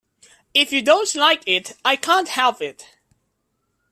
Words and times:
If 0.55 0.73
you 0.73 0.81
don't 0.81 1.13
like 1.13 1.43
it, 1.45 1.73
I 1.85 1.95
can't 1.95 2.27
help 2.29 2.59
it. 2.59 2.97